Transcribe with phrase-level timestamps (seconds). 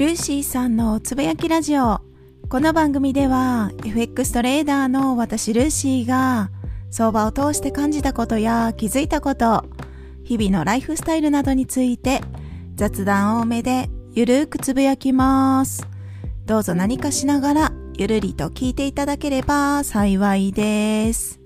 [0.00, 2.00] ルーシーさんのつぶやきラジオ。
[2.48, 6.50] この番組では FX トレーダーの私ルーシーが
[6.90, 9.66] 相場を通して感じたことや気づいたこと、
[10.24, 12.22] 日々のライフスタイルなどについて
[12.76, 15.86] 雑談多めでゆるーくつぶやきます。
[16.46, 21.40] どうぞ何かしながらゆるりと聞いていただければ幸いです。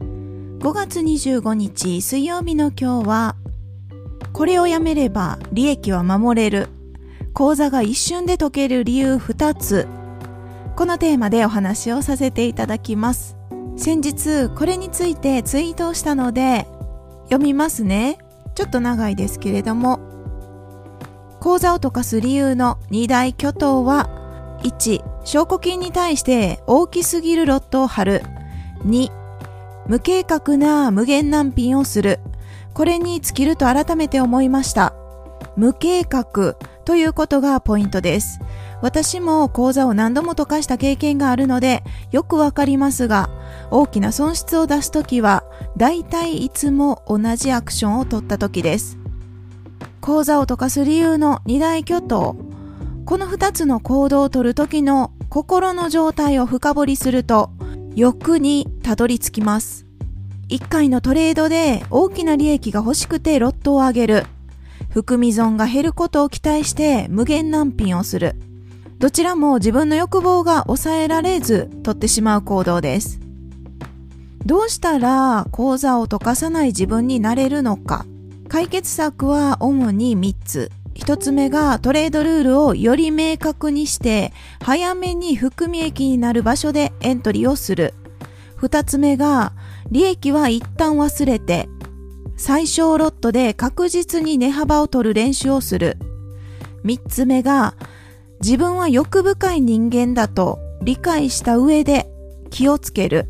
[0.00, 3.36] 5月25日水曜日の今日は
[4.32, 6.81] これをやめれば利益は守れる。
[7.34, 9.88] 講座が一瞬で解ける理由2つ。
[10.76, 13.36] このテーマでお話をさせていただきます。
[13.76, 16.66] 先日これについてツイートをしたので
[17.24, 18.18] 読みますね。
[18.54, 20.00] ちょっと長いですけれども。
[21.40, 24.10] 講座を解かす理由の2大巨頭は
[24.62, 28.22] 1、証拠金に対して大きすぎるロットを貼る。
[28.84, 29.10] 2、
[29.88, 32.20] 無計画な無限難品をする。
[32.74, 34.92] これに尽きると改めて思いました。
[35.56, 38.40] 無計画ということがポイントです。
[38.80, 43.30] 私も講座を何度も溶かした経験があるのでよくわかりますが、
[43.70, 45.44] 大きな損失を出すときは、
[45.76, 48.98] 大体いつも同じアクションを取ったときです。
[50.00, 52.36] 講座を溶かす理由の二大巨頭。
[53.04, 57.50] この二つの行動を取るときの心の状態を深掘りすると、
[57.94, 59.86] 欲にたどり着きます。
[60.48, 64.26] 1回のトレードで大きな利益が欲しくてロットを上げる。
[64.92, 68.36] 含み損が減ることを期待して無限難品をする。
[68.98, 73.18] どちらも自分の欲望が抑えられず取ってしまう行動です。
[74.44, 78.04] どうしたら口座を溶かさない自分になれるのか。
[78.48, 80.70] 解決策は主に3つ。
[80.94, 84.30] 1つ目がトレードルールをより明確にして
[84.62, 87.94] 早めに含み益になる場所でエントリーをする。
[88.60, 89.52] 2つ目が
[89.90, 91.68] 利益は一旦忘れて、
[92.44, 95.96] 最小ロットで確実に値幅を取る練習をする。
[96.82, 97.76] 三つ目が、
[98.40, 102.10] 自分は欲深い人間だと理解した上で
[102.50, 103.28] 気をつける。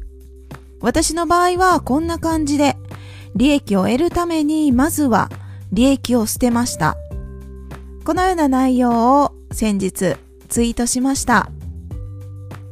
[0.80, 2.78] 私の場合はこんな感じで、
[3.34, 5.28] 利益を得るためにまずは
[5.72, 6.96] 利益を捨てました。
[8.06, 10.16] このような内容を先日
[10.48, 11.50] ツイートしました。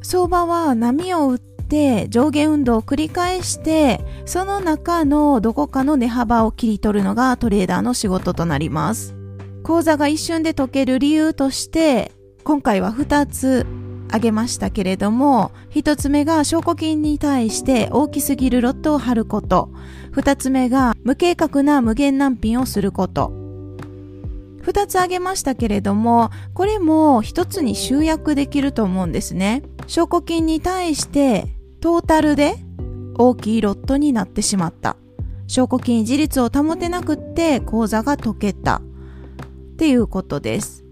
[0.01, 1.39] 相場は波を打っ
[1.71, 9.15] て上下運動を繰り返してその中のどこかの値幅を切り取るのがトレーダーの仕事となります。
[9.63, 12.13] 講座が一瞬で解ける理由として
[12.45, 13.67] 今回は2つ
[14.09, 19.71] 挙げましたけれども1つ目が証拠金に対して大きすぎるロットを貼ること。
[20.13, 23.33] 2つ目が無計画な無限難品をすること。
[24.63, 29.63] 2つ挙げましたけれどもこれも1つに集約できると思うんですね。
[29.87, 32.57] 証拠金に対してトータルで
[33.17, 34.97] 大きいロットになってしまった。
[35.47, 38.77] 証拠金自立を保てなくって口座が解けた。
[38.77, 40.85] っていうことです。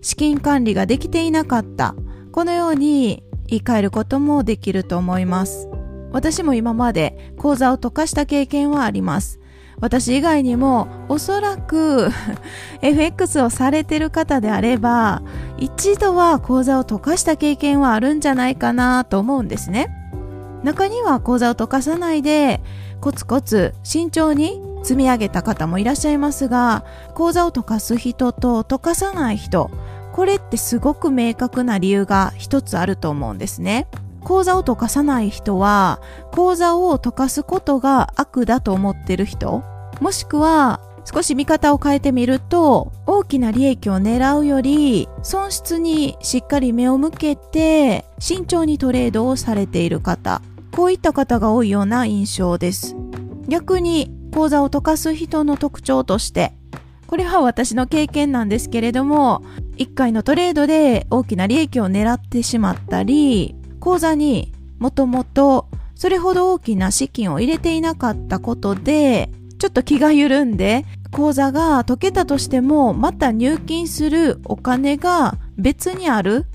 [0.00, 1.94] 資金管理ができていなかった。
[2.32, 5.68] このように言い換えることもできると思います。
[6.10, 9.40] 私も今まで口座を溶かした経験はあります。
[9.80, 12.10] 私以外にもおそらく
[12.82, 15.22] FX をされてる方であれば
[15.58, 20.03] 一度は口座を溶かした経験はあるんじゃないかなと思うんですね。
[20.64, 22.60] 中には口座を溶かさないで
[23.00, 29.70] コツコツ慎重に積み上げた方もいらっしゃいますが口座を溶かす人と溶かさない人
[30.12, 33.88] これってすごく明確な理由が一つあると思うんですね。
[34.22, 36.00] 口座を溶かさない人は
[36.32, 39.62] 口座を溶かすことが悪だと思ってる人
[40.00, 50.40] もしくは少し見方を変えてみると大きな利益を狙うより損失にしっかり目を向けて慎重にトレードをされている方
[50.74, 52.96] こういった方が多いような印象です。
[53.46, 56.52] 逆に口座を溶かす人の特徴として、
[57.06, 59.44] これは私の経験なんですけれども、
[59.76, 76.46] 1回のトレードで大きな利益を狙ってしまったり、口座にもともとそれほど大きな資金を入れていなかったことで、ちょっと気が緩んで、口座が解けたとしても、また入金するお金が別にある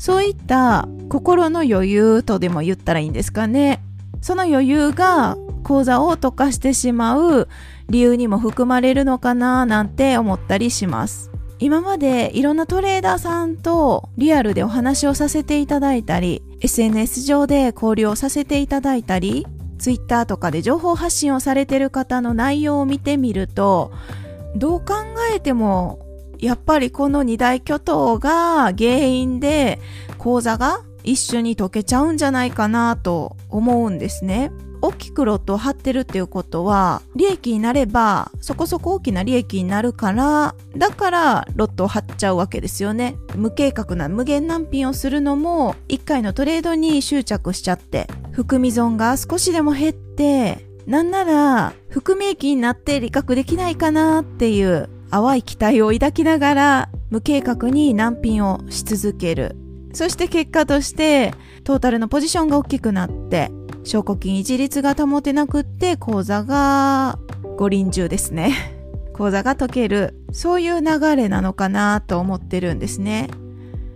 [0.00, 3.82] そういった心の余裕とでも言ったらいいんですかね。
[4.22, 7.48] その余裕が口座を溶かしてしまう
[7.90, 11.30] 理由にも含まれるのかななんて思ったりします。
[11.58, 19.46] 今までいろんなトレーダーさんとリアルでお話をさせていただいたり、SNS 上で交流をさせていただいたり、
[19.78, 23.92] Twitter とかで情報発信をされている方の内容を見てみると、
[24.56, 24.94] どう考
[25.34, 25.98] えても
[26.40, 29.78] やっぱりこの二大巨頭が原因で
[30.18, 34.50] 口座が一緒に溶けちゃうんじゃないかなと思うんですね。
[34.82, 59.56] 大きくロットを張ってるっていうことは利益になればそこそこ大きな利益になるからだからロットを張っちゃうわけですよね無計画な無限難品をするのも1回のトレードに執着しちゃって含み損が少しでも減ってなんなら含み益になって利確できないかなっていう淡い期待を抱きながら無計画に難品をし続ける。
[59.92, 61.34] そして結果として
[61.64, 63.50] トータルのポジションが大きくなって
[63.82, 67.18] 証拠金一律が保てなくって口座が
[67.56, 68.54] 五輪中ですね。
[69.12, 70.14] 口座が解ける。
[70.32, 73.28] そういう流れなのかなと思ってるんですね。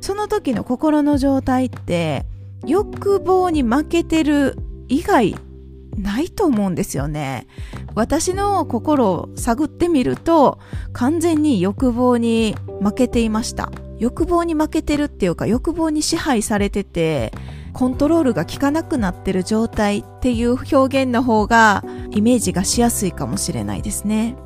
[0.00, 2.26] その時の心の状態って
[2.66, 4.58] 欲望に負けてる
[4.88, 5.36] 以外
[5.96, 7.46] ないと思うんですよね。
[7.94, 10.58] 私の心を探ってみると
[10.92, 13.70] 完全に欲望に負けていました。
[13.98, 17.32] 欲望に負けてるっていうか欲望に支配されてて
[17.72, 24.36] コントロールが効かなくなってる状態っていう表現の方がイメージがしやすいかもしれないですね。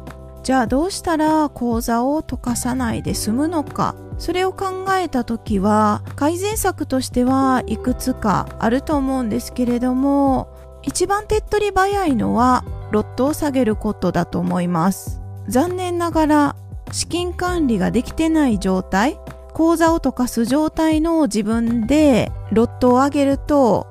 [0.43, 10.49] じゃあどうしたら口座を溶かさないで済むのかそれを考えた時は改善策としてはいくつかあると思うんですけれども
[10.85, 16.57] 一番手っ取り早いのはロットを下げることだと思います残念ながら
[16.93, 19.19] 資金管理ができてない状態
[19.53, 23.87] 口座を溶かす状態の自分でロットを上げると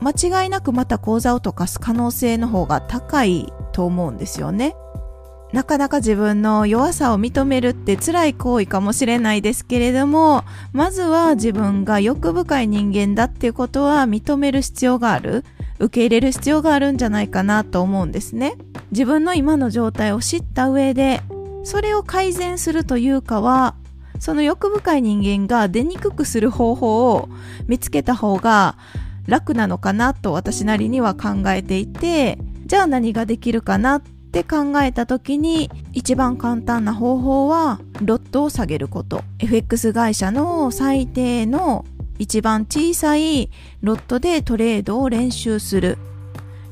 [0.00, 4.74] 間違いなくまた口座を溶かす可能性の方が高いと思うんですよね
[5.52, 15.44] なかなか自分の弱さを認めるって辛い行為かもしれないですけれども、まずは自分が欲深い人間だっていうことは認める必要がある。
[15.78, 18.54] 受け入れる必要があるんじゃないかなと思うんですね。
[18.90, 21.22] 自分の今の状態を知った上で、
[21.64, 23.74] それを改善するというかは、
[24.18, 27.28] その欲深い人間が出にくくする方法を
[27.66, 28.76] 見つけた方が
[29.26, 39.22] 楽なのかなと私なりには考えていて、じゃあ何ができるかなって考えた時に一番簡単な方法はロットを下げること。
[39.38, 41.84] FX 会社の最低の
[42.18, 43.50] 一番小さい
[43.82, 45.98] ロットでトレードを練習する。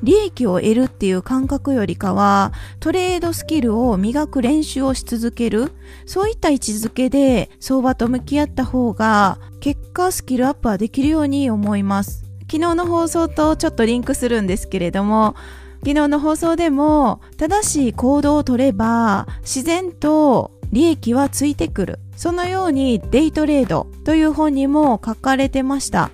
[0.03, 5.73] 利益を得るっていう感覚よりかは、トレードスキルを磨く練習をし続ける。
[6.05, 12.25] そういった位置づけで相場と向き合った方が、結果スキルアップはできるように思います。
[12.43, 15.35] 昨日の放送とちょっとリンクするんですけれども、
[15.81, 22.01] 昨日の放送でも正しい行動をとれば自然と利益はついてくる。
[22.17, 26.11] そのようにデイトレードという本にも書かれてました。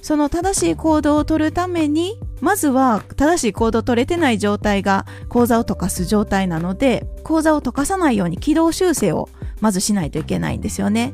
[0.00, 9.28] その正しい行動をとるために、まずは正しい行動を取れてない状態が口座を溶かす状態なので、口座を溶かさないように軌道修正を
[9.60, 11.12] まずしないといけないんですよね。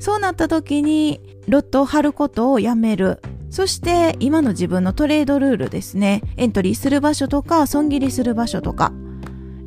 [0.00, 3.20] そうなった時に、ロットを貼ることをやめる。
[3.48, 6.22] そして今の自分のトレードルールですね。
[6.36, 8.92] エントリーする場所とか、損切りする場所とか。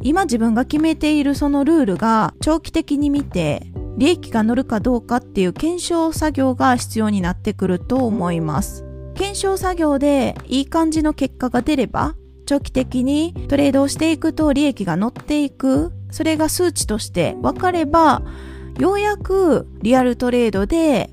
[0.08, 3.68] 今自分が決めているそのルールが長期的に見て
[3.98, 8.86] 利益が乗るかどうかっていう検証作業が必要になってくると思います。
[9.16, 12.16] 検証作業でいい感じの結果が出れば、
[12.46, 18.22] 長期的にトレードをしていくと利益が乗っていく、それが数値として分かれば、
[18.80, 21.10] ようやくリアルトレードで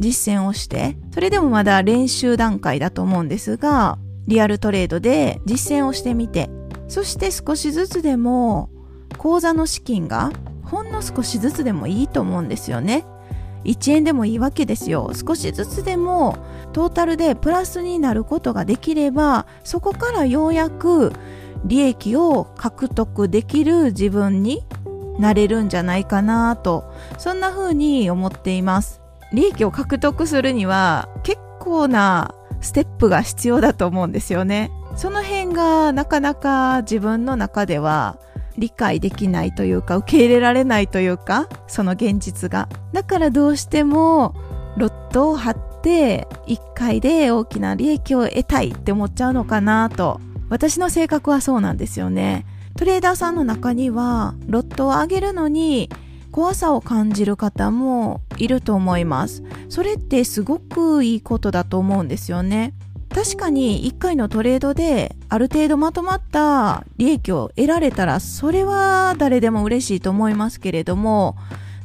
[0.00, 6.48] 実践をして、それでもまだ練習段階だと思うんですが、リアルトレードで実践をしてみて、
[6.92, 8.68] そして少しずつでも
[9.16, 10.30] 口座の資金が
[10.62, 13.06] ほんの少しずつでもいいと思うんですよね。
[13.64, 15.10] 1円でもいいわけですよ。
[15.14, 16.36] 少しずつでも
[16.74, 21.14] トータルでプラスになることができれば、そこからようやく
[21.64, 24.62] 利益を獲得できる自分に
[25.18, 29.00] なれるんじゃないかなと、そんな風に思っています。
[29.32, 34.70] 利益を獲得するには結構なステップが必要だと思うんですよね。
[34.94, 38.18] その辺がなかなか自分の中では
[38.58, 42.68] 理解できないというか受け入れられないというかその現実が。
[42.92, 44.34] だからどうしても
[44.76, 50.20] ロットを貼って1回で大きな利益を得たいって思っちゃうのかなと。
[50.48, 52.44] 私の性格はそうなんですよね。
[52.76, 55.90] トレーダーさんの中にはロットを上げるのに
[56.30, 59.42] 怖さを感じる方もいると思います。
[59.68, 62.74] それってすごくいいことだと思うんですよね。
[63.14, 71.36] 確かに1回のトレードである程度まとまった利益を得られたらそれは誰でも嬉しいと思いますけれども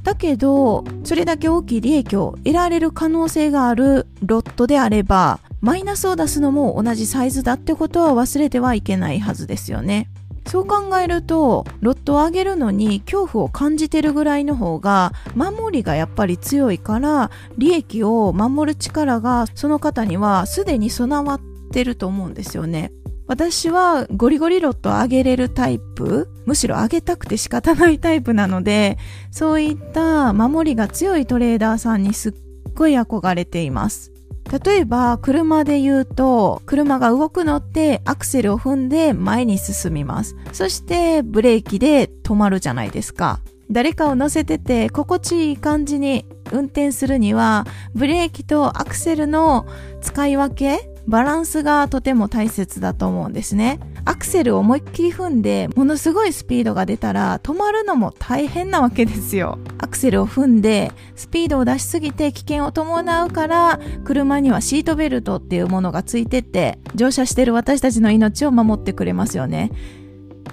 [0.04, 10.08] だけどそれだけ大きい利益を得られる可能性があるロットであればマイナスを出すのも同じサイズだってことは忘れてはいけないはずですよね。
[10.48, 22.92] そう考えるとロットを上げるのに恐怖を感じてるぐらいの方が守りがやっぱり強いから利益を守る力がその方にはすでに備わってると思うんですよね。
[23.28, 28.98] 私はゴリゴリロット上げれるタイプ、むしろ上げたくて仕方ないタイプなので、
[29.32, 32.34] そういった守りが強いトレーダーさんにすっ
[32.74, 34.14] ごい憧れています。
[34.52, 43.40] 例えば車で言うと車が動くのってアクセルを踏んで前に進みますそしてブレーキで止まるじゃないですか
[43.70, 49.68] 誰かを乗せてて心地いい感じに運転するにはブレーキとアクセルの
[50.02, 53.80] 使い分けバランスがとても大切だと思うんですね。
[54.04, 59.58] アクセルを思いっきり踏んでものすごいスピードが出たら止まるのも大変なわけですよ。
[59.88, 69.72] アクセルを踏んでスピードを出しすぎて危険を伴うから車にはシートベルトっていうものがついてて乗車してる私たちの命を守ってくれますよね。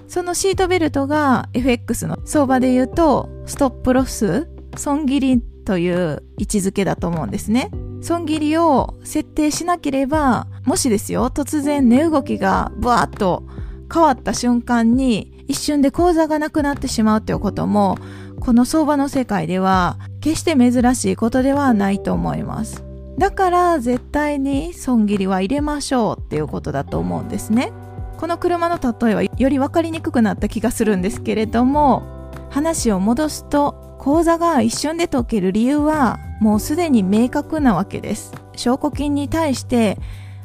[0.06, 7.70] そのシートベルトが FX の相場で言うとストップロス損切りという位置づけだと思うんですね。
[8.02, 13.44] 損切りを設定しなければ、もしですよ、突然値動きがブワーッと
[13.92, 17.96] 変わった瞬間に一瞬で口座がなくなってしまうということも、
[18.44, 22.84] この相場の世界では決して珍しいことではないと思います。
[23.18, 27.72] だから絶対に損切りは入れましょうっていうことだと思うんですね。
[28.18, 39.98] この車の例えはより分かりにくくなった気がするんですけれども話を戻すと口座が一瞬で解ける理由はもうすでに明確なわけです証拠金に対して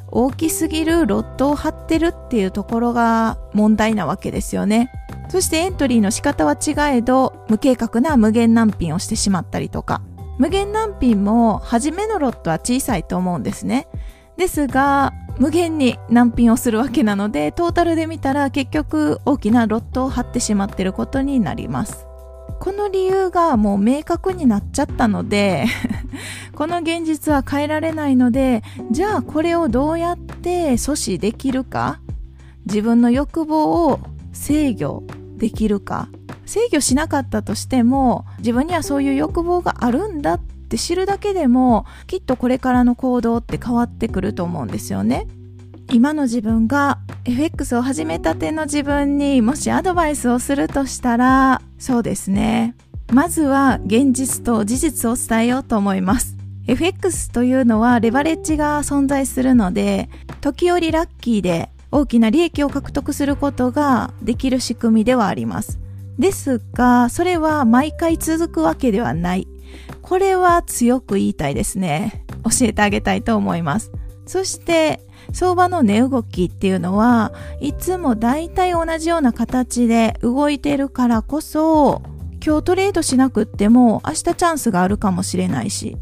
[0.08, 4.90] 大きすぎるロットを貼ってるっていうところが問題なわけですよね
[5.30, 10.02] そしてエントリーの仕方は違えど無計画な無限難品をしてしまったりとか。
[10.40, 13.88] 無限難品も初めのロットは小さいと思うんですね。
[14.38, 22.06] ですが無限に難品をするわけなのでトータルで見たら結局大きなロットを貼ってしまってることになります。
[22.58, 25.66] この理由がもう明確になっちゃったので
[26.56, 32.00] この現実は変えられないのでじゃあこれをどうやって阻止できるか。
[32.64, 34.00] 自分の欲望を
[34.32, 35.02] 制御
[35.40, 36.08] できるか。
[36.46, 45.26] 制御しなかったとしても自分にはそういう欲望があるんだって知るだけでもきっとこれからの行動って変わってくると思うんですよね。
[45.92, 52.76] 今の自分が FX を始めたての自分にもしアドバイスをするとしたらそうですね。
[53.12, 56.36] まずは現実と事実を伝えようと思います。
[56.66, 60.08] FX というのはレバレッジが存在するので
[60.40, 65.78] 時折ラッキーで大きな利益を獲得することができる仕組みではあります。
[66.18, 69.48] ですがそれは毎回続くわけではない。
[70.02, 72.24] これは強く言いたいですね。
[72.44, 73.90] 教えてあげたいと思います。
[74.26, 75.00] そして
[75.32, 82.02] 相場の値動きっていうのはいつも大体同じような形で動いてるからこそ
[82.44, 85.96] 今日トレードしなくっても明日チャンスがあるかもしれないし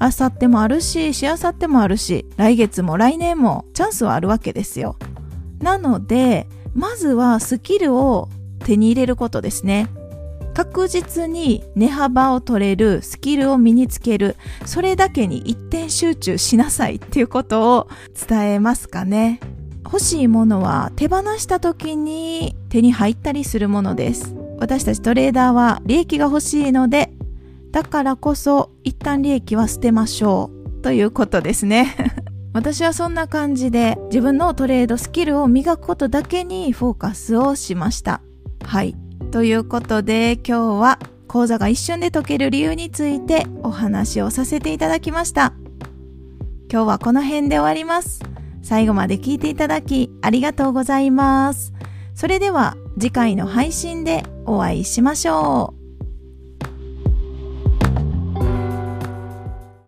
[0.00, 4.96] 明後日もあるししあさってもあるし来月も来年もチャンスはあるわけですよ。
[5.62, 8.28] なのでまずはスキルを
[8.64, 9.88] 手に入れることですね。
[10.54, 14.36] 確実に値幅を取れるスキルを身につける。
[14.66, 17.88] それだけに一点集中しなさいっていうことを
[18.28, 19.40] 伝えますかね。
[19.84, 24.34] 欲しいものは手放した時に手に入ったりするものです。
[24.58, 27.12] 私たちトレーダーは利益が欲しいので
[27.72, 30.82] だからこそ一旦利益は捨てましょう。
[30.82, 31.94] ということですね。
[32.52, 38.20] 私はそんな感じで自分のトレードスキルを磨くことだけにフォーカスをしました
[38.64, 38.94] はい
[39.30, 40.98] ということで今日は
[41.32, 45.54] 講座が一瞬で解ける理由についてお話をさせていただきました。
[46.70, 48.20] 今日はこの辺で終わります。
[48.62, 51.72] 最後まで聞いていただきありがとうございます。
[52.14, 55.81] それでは次回の配信でお会いしましょう。